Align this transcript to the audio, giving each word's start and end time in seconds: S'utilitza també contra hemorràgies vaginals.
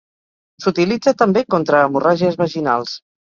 S'utilitza 0.63 1.13
també 1.19 1.43
contra 1.55 1.83
hemorràgies 1.89 2.41
vaginals. 2.41 2.97